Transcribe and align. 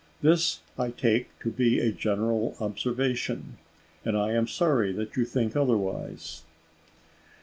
This 0.23 0.61
I 0.79 0.89
take 0.89 1.29
to 1.41 1.51
be 1.51 1.79
a 1.79 1.91
general 1.91 2.55
observation; 2.59 3.59
and 4.03 4.17
I 4.17 4.31
am 4.31 4.47
sorry 4.47 4.91
that 4.93 5.15
you 5.15 5.25
think 5.25 5.55
otherwise." 5.55 6.41